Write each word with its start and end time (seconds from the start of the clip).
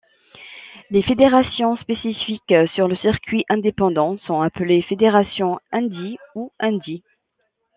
Les 0.89 1.03
fédérations 1.03 1.77
spécifiques 1.77 2.55
sur 2.73 2.87
le 2.87 2.95
circuit 2.95 3.45
indépendant 3.49 4.17
sont 4.25 4.41
appelées 4.41 4.81
fédérations 4.81 5.59
indy 5.71 6.17
ou 6.33 6.51
indies. 6.59 7.03